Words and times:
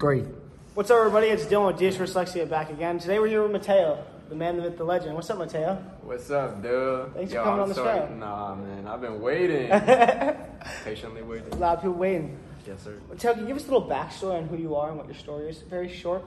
Great. 0.00 0.24
What's 0.72 0.90
up, 0.90 0.96
everybody? 0.96 1.26
It's 1.26 1.44
Dylan 1.44 1.66
with 1.66 1.78
DS 1.78 1.98
Dyslexia 1.98 2.48
back 2.48 2.70
again. 2.70 2.98
Today 2.98 3.18
we're 3.18 3.26
here 3.26 3.42
with 3.42 3.52
Mateo, 3.52 4.02
the 4.30 4.34
man, 4.34 4.56
the 4.56 4.62
myth, 4.62 4.78
the 4.78 4.84
legend. 4.84 5.14
What's 5.14 5.28
up, 5.28 5.36
Mateo? 5.36 5.74
What's 6.00 6.30
up, 6.30 6.62
dude? 6.62 7.12
Thanks 7.12 7.34
for 7.34 7.44
coming 7.44 7.60
on 7.60 7.68
the 7.68 7.74
show. 7.74 8.08
Nah, 8.18 8.54
man, 8.54 8.86
I've 8.86 9.02
been 9.02 9.20
waiting. 9.20 9.68
Patiently 10.84 11.20
waiting. 11.20 11.52
A 11.52 11.56
lot 11.56 11.76
of 11.76 11.82
people 11.82 11.98
waiting. 11.98 12.38
Yes, 12.66 12.82
sir. 12.82 12.98
Mateo, 13.10 13.34
can 13.34 13.42
you 13.42 13.48
give 13.48 13.58
us 13.58 13.68
a 13.68 13.70
little 13.70 13.86
backstory 13.86 14.38
on 14.38 14.48
who 14.48 14.56
you 14.56 14.74
are 14.74 14.88
and 14.88 14.96
what 14.96 15.04
your 15.04 15.16
story 15.16 15.50
is? 15.50 15.58
Very 15.58 15.94
short. 15.94 16.26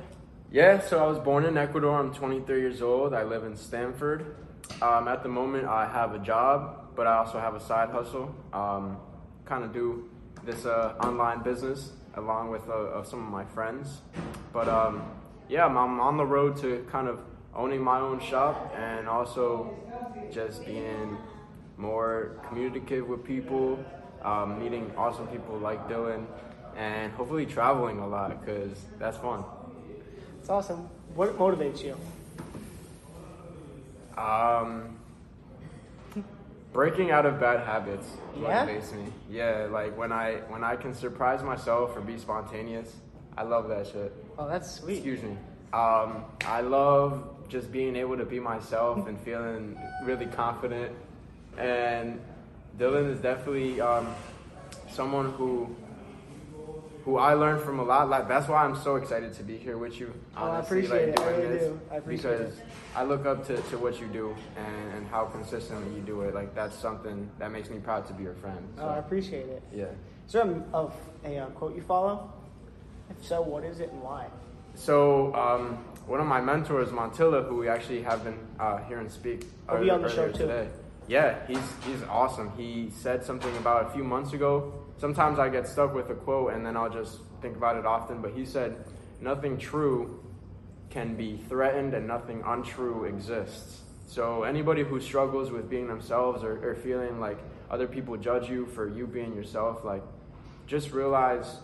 Yeah, 0.52 0.80
so 0.80 1.04
I 1.04 1.08
was 1.08 1.18
born 1.18 1.44
in 1.44 1.58
Ecuador. 1.58 2.00
I'm 2.00 2.14
23 2.14 2.60
years 2.60 2.84
old. 2.84 3.16
I 3.16 3.24
live 3.24 3.44
in 3.44 3.58
Stanford. 3.58 4.36
Um, 4.84 5.08
at 5.08 5.24
the 5.24 5.30
moment, 5.30 5.66
I 5.66 5.88
have 5.88 6.14
a 6.14 6.20
job, 6.20 6.92
but 6.96 7.08
I 7.08 7.18
also 7.18 7.40
have 7.40 7.56
a 7.56 7.60
side 7.60 7.90
hustle. 7.90 8.36
Um, 8.54 8.98
kind 9.46 9.64
of 9.64 9.74
do 9.74 10.12
this 10.46 10.68
uh, 10.68 10.94
online 11.02 11.42
business 11.42 11.94
along 12.16 12.50
with 12.50 12.68
uh, 12.70 13.04
some 13.04 13.20
of 13.20 13.32
my 13.32 13.46
friends. 13.46 14.02
But 14.52 14.68
um, 14.68 15.04
yeah, 15.50 15.66
I'm, 15.66 15.78
I'm 15.78 16.00
on 16.00 16.18
the 16.18 16.26
road 16.26 16.58
to 16.58 16.86
kind 16.92 17.08
of 17.08 17.20
owning 17.56 17.82
my 17.82 18.00
own 18.00 18.20
shop 18.20 18.74
and 18.78 19.08
also 19.08 19.76
just 20.32 20.66
being 20.66 21.18
more 21.78 22.40
communicative 22.48 23.08
with 23.08 23.24
people, 23.24 23.84
um, 24.24 24.60
meeting 24.60 24.92
awesome 24.98 25.28
people 25.28 25.58
like 25.58 25.88
Dylan, 25.90 26.26
and 26.76 27.12
hopefully 27.14 27.46
traveling 27.46 28.00
a 28.00 28.08
lot 28.08 28.40
because 28.40 28.78
that's 29.00 29.18
fun. 29.18 29.44
It's 30.40 30.50
awesome. 30.50 30.90
What 31.16 31.38
motivates 31.38 31.84
you? 31.84 31.96
Um, 34.18 34.98
breaking 36.74 37.12
out 37.12 37.26
of 37.26 37.40
bad 37.40 37.66
habits 37.66 38.08
Yeah? 38.36 38.66
motivates 38.66 38.92
me. 38.94 39.06
Yeah, 39.30 39.68
like 39.72 39.96
when 39.98 40.12
I 40.12 40.38
when 40.50 40.64
I 40.64 40.76
can 40.76 40.94
surprise 40.94 41.44
myself 41.44 41.96
or 41.96 42.02
be 42.02 42.18
spontaneous, 42.18 42.96
I 43.38 43.44
love 43.44 43.70
that 43.70 43.88
shit. 43.88 44.12
Oh, 44.38 44.48
that's 44.48 44.70
sweet. 44.70 44.96
Excuse 44.98 45.22
me. 45.24 45.38
Um, 45.72 46.26
I 46.46 46.62
love 46.62 47.30
just 47.50 47.72
being 47.72 47.96
able 47.96 48.18
to 48.18 48.26
be 48.26 48.40
myself 48.40 49.08
and 49.08 49.20
feeling 49.22 49.78
really 50.04 50.26
confident. 50.28 50.92
And 51.58 52.20
Dylan 52.80 53.12
is 53.12 53.20
definitely 53.20 53.80
um, 53.82 54.08
someone 54.90 55.32
who 55.34 55.76
who 57.06 57.18
I 57.18 57.34
learned 57.34 57.62
from 57.62 57.80
a 57.80 57.84
lot. 57.84 58.10
Like 58.10 58.28
that's 58.28 58.48
why 58.48 58.64
I'm 58.64 58.76
so 58.76 58.96
excited 58.96 59.34
to 59.34 59.44
be 59.44 59.58
here 59.58 59.78
with 59.78 60.00
you. 60.00 60.14
Oh, 60.38 60.46
I 60.46 60.50
honestly, 60.50 60.86
appreciate 60.86 61.10
it. 61.10 61.20
I 61.20 61.30
really 61.32 61.48
this, 61.48 61.64
do. 61.64 61.82
I 61.92 61.96
appreciate 61.98 62.38
because 62.38 62.62
I 62.96 63.04
look 63.04 63.26
up 63.26 63.46
to, 63.48 63.58
to 63.58 63.78
what 63.78 64.00
you 64.00 64.08
do 64.08 64.36
and, 64.56 64.94
and 64.94 65.08
how 65.08 65.26
consistently 65.26 65.94
you 65.96 66.02
do 66.02 66.22
it. 66.22 66.34
Like 66.34 66.56
that's 66.56 66.76
something 66.76 67.30
that 67.40 67.52
makes 67.52 67.70
me 67.70 67.80
proud 67.80 68.06
to 68.08 68.14
be 68.14 68.24
your 68.24 68.36
friend. 68.36 68.66
Oh, 68.80 68.88
I 68.88 68.98
appreciate 69.00 69.48
it. 69.48 69.64
yeah. 69.74 69.86
Is 70.26 70.34
there 70.34 70.44
a, 70.44 70.64
of 70.74 70.96
a 71.26 71.38
uh, 71.40 71.46
quote 71.48 71.76
you 71.76 71.82
follow? 71.82 72.32
If 73.10 73.26
so, 73.26 73.42
what 73.42 73.64
is 73.64 73.80
it 73.80 73.92
and 73.92 74.02
why? 74.02 74.28
So 74.76 75.36
um, 75.36 75.78
one 76.08 76.20
of 76.20 76.26
my 76.26 76.42
mentors, 76.42 76.90
Montilla, 76.90 77.48
who 77.48 77.58
we 77.58 77.68
actually 77.68 78.02
have 78.04 78.24
been 78.24 78.40
uh, 78.60 78.78
hearing 78.86 79.10
speak 79.10 79.46
He'll 79.70 79.80
be 79.80 79.90
on 79.90 80.02
the 80.02 80.10
show, 80.10 80.24
earlier 80.24 80.66
too. 80.66 80.70
Yeah, 81.08 81.46
he's 81.48 81.60
he's 81.86 82.02
awesome. 82.10 82.52
He 82.58 82.90
said 82.90 83.24
something 83.24 83.56
about 83.58 83.88
a 83.88 83.90
few 83.90 84.04
months 84.04 84.34
ago. 84.34 84.74
Sometimes 84.98 85.40
I 85.40 85.50
get 85.50 85.68
stuck 85.68 85.94
with 85.94 86.10
a 86.10 86.14
quote 86.14 86.54
and 86.54 86.66
then 86.66 86.78
I'll 86.78 86.90
just 86.90 87.20
think 87.42 87.58
about 87.58 87.78
it 87.78 87.86
often. 87.86 88.22
But 88.22 88.32
he 88.32 88.46
said, 88.46 88.86
"Nothing 89.20 89.58
true 89.58 90.24
can 90.90 91.16
be 91.16 91.38
threatened, 91.50 91.94
and 91.94 92.08
nothing 92.08 92.42
untrue 92.46 93.06
exists." 93.06 93.82
So 94.08 94.44
anybody 94.44 94.84
who 94.84 95.00
struggles 95.02 95.52
with 95.52 95.70
being 95.70 95.88
themselves 95.88 96.44
or, 96.44 96.70
or 96.70 96.76
feeling 96.76 97.20
like 97.20 97.40
other 97.70 97.88
people 97.88 98.16
judge 98.16 98.50
you 98.50 98.66
for 98.68 98.88
you 98.88 99.08
being 99.08 99.36
yourself, 99.36 99.84
like 99.84 100.04
just 100.68 100.92
realize 100.92 101.58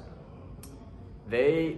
they 1.28 1.78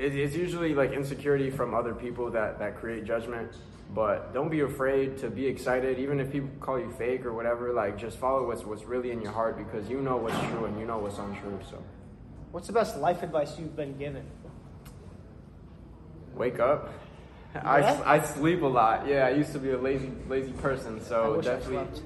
it's 0.00 0.34
usually 0.34 0.74
like 0.74 0.92
insecurity 0.92 1.50
from 1.50 1.74
other 1.74 1.94
people 1.94 2.30
that 2.30 2.58
that 2.58 2.76
create 2.76 3.04
judgment 3.04 3.52
but 3.94 4.32
don't 4.32 4.50
be 4.50 4.60
afraid 4.60 5.18
to 5.18 5.28
be 5.28 5.46
excited. 5.46 5.98
Even 5.98 6.20
if 6.20 6.30
people 6.30 6.48
call 6.60 6.78
you 6.78 6.90
fake 6.92 7.26
or 7.26 7.32
whatever 7.32 7.72
like 7.72 7.98
just 7.98 8.18
follow 8.18 8.46
what's 8.46 8.64
what's 8.64 8.84
really 8.84 9.10
in 9.10 9.20
your 9.20 9.32
heart 9.32 9.58
because 9.58 9.88
you 9.90 10.00
know 10.00 10.16
what's 10.16 10.38
true 10.48 10.64
and 10.66 10.78
you 10.78 10.86
know 10.86 10.98
what's 10.98 11.18
untrue 11.18 11.58
so. 11.68 11.82
What's 12.52 12.66
the 12.66 12.72
best 12.72 12.96
life 12.98 13.22
advice 13.22 13.58
you've 13.58 13.76
been 13.76 13.96
given? 13.96 14.24
wake 16.34 16.60
up. 16.60 16.92
Yeah? 17.54 17.68
I, 17.68 18.14
I 18.16 18.20
sleep 18.20 18.62
a 18.62 18.66
lot. 18.66 19.06
Yeah 19.06 19.26
i 19.26 19.30
used 19.30 19.52
to 19.52 19.58
be 19.58 19.70
a 19.70 19.78
lazy 19.78 20.12
lazy 20.28 20.52
person 20.52 21.02
so 21.04 21.40
definitely 21.40 22.02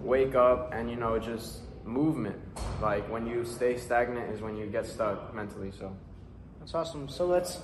wake 0.00 0.34
up 0.34 0.72
and 0.72 0.88
you 0.88 0.96
know 0.96 1.18
just 1.18 1.60
movement. 1.84 2.40
Like 2.80 3.10
when 3.10 3.26
you 3.26 3.44
stay 3.44 3.76
stagnant 3.76 4.32
is 4.32 4.40
when 4.40 4.56
you 4.56 4.66
get 4.66 4.86
stuck 4.86 5.34
mentally 5.34 5.72
so 5.76 5.94
That's 6.68 6.90
awesome. 6.90 7.08
So 7.08 7.24
let's 7.24 7.60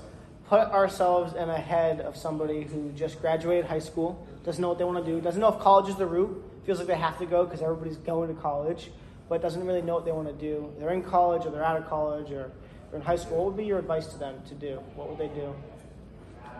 put 0.49 0.61
ourselves 0.61 1.35
in 1.35 1.51
a 1.51 1.59
head 1.59 2.01
of 2.01 2.17
somebody 2.17 2.63
who 2.63 2.91
just 2.93 3.21
graduated 3.21 3.67
high 3.67 3.79
school, 3.79 4.27
doesn't 4.45 4.63
know 4.63 4.71
what 4.71 4.79
they 4.79 4.85
want 4.85 5.05
to 5.05 5.13
do, 5.13 5.21
doesn't 5.21 5.43
know 5.43 5.53
if 5.53 5.59
college 5.59 5.91
is 5.91 5.97
the 5.97 6.07
route, 6.07 6.43
feels 6.65 6.79
like 6.79 6.87
they 6.87 6.97
have 6.97 7.19
to 7.19 7.27
go 7.27 7.45
because 7.45 7.61
everybody's 7.61 7.99
going 7.99 8.35
to 8.35 8.41
college, 8.41 8.91
but 9.29 9.43
doesn't 9.43 9.67
really 9.67 9.83
know 9.83 9.95
what 9.95 10.07
they 10.07 10.13
want 10.13 10.29
to 10.29 10.33
do. 10.33 10.73
They're 10.79 10.95
in 10.95 11.03
college 11.03 11.45
or 11.45 11.51
they're 11.51 11.63
out 11.63 11.77
of 11.77 11.87
college 11.87 12.31
or 12.31 12.51
they're 12.91 13.01
in 13.01 13.03
high 13.03 13.17
school. 13.17 13.37
What 13.37 13.47
would 13.49 13.57
be 13.59 13.67
your 13.67 13.79
advice 13.79 14.07
to 14.07 14.17
them 14.17 14.41
to 14.49 14.55
do? 14.55 14.81
What 14.95 15.11
would 15.11 15.19
they 15.19 15.29
do? 15.35 15.55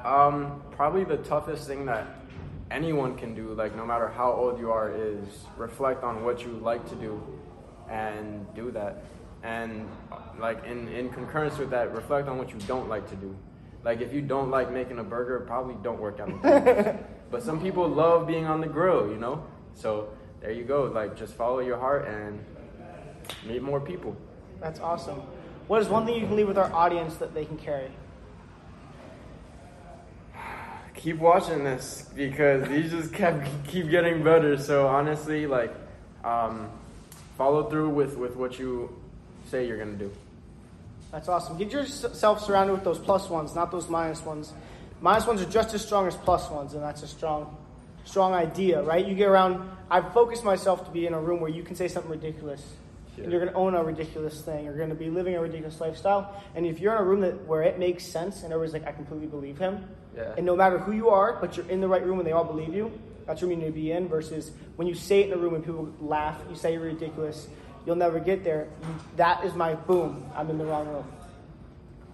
Um, 0.07 0.63
probably 0.73 1.05
the 1.05 1.23
toughest 1.25 1.67
thing 1.67 1.87
that 1.87 2.07
anyone 2.71 3.17
can 3.17 3.35
do, 3.35 3.55
like 3.55 3.75
no 3.75 3.87
matter 3.87 4.09
how 4.09 4.31
old 4.31 4.59
you 4.59 4.71
are, 4.71 4.95
is 4.95 5.47
reflect 5.57 6.05
on 6.05 6.23
what 6.23 6.43
you 6.43 6.51
like 6.59 6.87
to 6.91 6.95
do 6.97 7.23
and 7.89 8.47
do 8.55 8.71
that. 8.73 9.03
And 9.43 9.89
like 10.39 10.65
in, 10.65 10.89
in 10.89 11.11
concurrence 11.11 11.59
with 11.59 11.71
that, 11.71 11.95
reflect 11.95 12.29
on 12.29 12.39
what 12.39 12.51
you 12.51 12.59
don't 12.67 12.89
like 12.89 13.09
to 13.11 13.17
do. 13.17 13.35
Like 13.85 14.01
if 14.01 14.13
you 14.13 14.23
don't 14.23 14.51
like 14.51 14.73
making 14.73 14.99
a 14.99 15.05
burger, 15.05 15.41
probably 15.41 15.77
don't 15.83 16.01
work 16.01 16.21
out. 16.21 16.97
But 17.35 17.43
some 17.43 17.61
people 17.61 17.89
love 17.89 18.29
being 18.29 18.47
on 18.47 18.61
the 18.61 18.69
grill, 18.69 19.09
you 19.11 19.17
know? 19.17 19.45
So 19.75 20.11
there 20.41 20.53
you 20.53 20.63
go. 20.63 20.85
Like 20.85 21.17
just 21.17 21.35
follow 21.35 21.59
your 21.59 21.77
heart 21.77 22.07
and 22.07 22.39
meet 23.45 23.61
more 23.61 23.81
people. 23.81 24.17
That's 24.61 24.79
awesome. 24.79 25.21
What 25.67 25.83
is 25.83 25.89
one 25.89 26.07
thing 26.07 26.15
you 26.15 26.29
can 26.29 26.37
leave 26.37 26.47
with 26.47 26.59
our 26.59 26.73
audience 26.73 27.17
that 27.17 27.35
they 27.35 27.45
can 27.45 27.59
carry? 27.59 27.91
keep 30.95 31.19
watching 31.19 31.65
this 31.65 32.09
because 32.15 32.69
these 32.69 32.93
just 32.93 33.13
kept 33.13 33.49
keep 33.67 33.91
getting 33.91 34.23
better. 34.23 34.57
So 34.57 34.87
honestly, 34.87 35.49
like, 35.49 35.75
um, 36.23 36.71
follow 37.37 37.69
through 37.69 37.89
with 37.89 38.17
with 38.17 38.37
what 38.37 38.61
you 38.61 38.95
say 39.51 39.67
you're 39.67 39.79
gonna 39.79 39.93
do. 39.93 40.13
That's 41.15 41.29
awesome. 41.29 41.57
Get 41.57 41.71
yourself 41.71 42.45
surrounded 42.45 42.73
with 42.73 42.83
those 42.83 42.99
plus 42.99 43.31
ones, 43.31 43.55
not 43.55 43.71
those 43.71 43.89
minus 43.89 44.21
ones. 44.25 44.53
Minus 45.01 45.29
ones 45.29 45.41
are 45.41 45.49
just 45.49 45.73
as 45.73 45.81
strong 45.81 46.09
as 46.09 46.17
plus 46.17 46.51
ones, 46.51 46.75
and 46.75 46.83
that's 46.83 47.05
a 47.05 47.07
strong, 47.07 47.57
strong 48.05 48.33
idea, 48.35 48.83
right? 48.83 49.07
You 49.07 49.15
get 49.15 49.29
around. 49.29 49.71
I 49.89 50.01
focus 50.01 50.43
myself 50.43 50.85
to 50.87 50.91
be 50.91 51.07
in 51.07 51.15
a 51.15 51.21
room 51.21 51.41
where 51.41 51.53
you 51.53 51.63
can 51.63 51.77
say 51.77 51.87
something 51.87 52.11
ridiculous, 52.11 52.65
and 53.17 53.31
you're 53.31 53.41
going 53.41 53.53
to 53.53 53.57
own 53.57 53.77
a 53.77 53.85
ridiculous 53.85 54.41
thing. 54.41 54.65
You're 54.65 54.77
going 54.77 54.89
to 54.89 54.97
be 54.97 55.09
living 55.09 55.37
a 55.37 55.41
ridiculous 55.41 55.81
lifestyle, 55.81 56.35
and 56.57 56.67
if 56.67 56.81
you're 56.81 56.97
in 56.97 57.01
a 57.01 57.05
room 57.05 57.21
that 57.21 57.47
where 57.47 57.63
it 57.63 57.79
makes 57.79 58.05
sense, 58.05 58.43
and 58.43 58.53
everybody's 58.53 58.73
like, 58.73 58.89
"I 58.89 58.91
completely 58.91 59.29
believe 59.29 59.57
him," 59.57 59.85
Yeah. 60.17 60.35
and 60.37 60.45
no 60.45 60.57
matter 60.57 60.79
who 60.79 60.91
you 60.91 61.11
are, 61.11 61.39
but 61.41 61.57
you're 61.57 61.69
in 61.69 61.81
the 61.81 61.87
right 61.87 62.05
room 62.05 62.19
and 62.19 62.27
they 62.27 62.33
all 62.33 62.43
believe 62.43 62.75
you, 62.75 62.91
that's 63.25 63.41
room 63.41 63.53
you 63.53 63.59
need 63.59 63.67
to 63.67 63.71
be 63.71 63.93
in. 63.93 64.09
Versus 64.09 64.51
when 64.75 64.89
you 64.89 64.95
say 64.95 65.21
it 65.21 65.29
in 65.29 65.33
a 65.33 65.37
room 65.37 65.55
and 65.55 65.65
people 65.65 65.93
laugh, 66.01 66.41
you 66.51 66.57
say 66.57 66.73
you're 66.73 66.83
ridiculous, 66.83 67.47
you'll 67.87 67.97
never 67.97 68.19
get 68.21 68.45
there. 68.45 68.69
You, 68.83 68.95
that 69.17 69.45
is 69.45 69.55
my 69.55 69.75
boom. 69.75 70.31
I'm 70.35 70.51
in 70.51 70.59
the 70.59 70.65
wrong 70.65 70.89
room. 70.89 71.05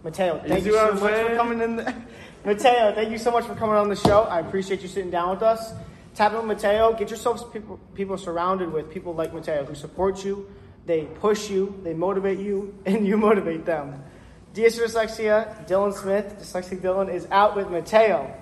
Mateo, 0.02 0.42
thank 0.46 0.64
see 0.64 0.70
you, 0.70 0.76
so 0.76 0.94
much 0.94 1.28
for 1.28 1.36
coming 1.36 1.60
in. 1.60 1.76
The, 1.76 1.94
Mateo, 2.44 2.94
thank 2.94 3.10
you 3.10 3.18
so 3.18 3.30
much 3.30 3.44
for 3.44 3.54
coming 3.54 3.76
on 3.76 3.88
the 3.88 3.96
show. 3.96 4.22
I 4.22 4.40
appreciate 4.40 4.80
you 4.80 4.88
sitting 4.88 5.10
down 5.10 5.30
with 5.30 5.42
us. 5.42 5.72
Tap 6.14 6.32
in 6.32 6.46
Mateo. 6.46 6.94
Get 6.94 7.10
yourself 7.10 7.52
people, 7.52 7.78
people 7.94 8.16
surrounded 8.16 8.72
with 8.72 8.90
people 8.90 9.14
like 9.14 9.34
Mateo 9.34 9.64
who 9.64 9.74
support 9.74 10.24
you. 10.24 10.48
They 10.86 11.04
push 11.04 11.50
you, 11.50 11.78
they 11.84 11.94
motivate 11.94 12.38
you, 12.38 12.74
and 12.86 13.06
you 13.06 13.16
motivate 13.16 13.66
them. 13.66 14.02
DS 14.54 14.78
Dyslexia, 14.78 15.68
Dylan 15.68 15.94
Smith, 15.94 16.36
Dyslexic 16.40 16.80
Dylan, 16.80 17.12
is 17.12 17.28
out 17.30 17.54
with 17.54 17.70
Mateo. 17.70 18.34